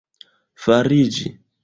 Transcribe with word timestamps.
fariĝi 0.63 1.21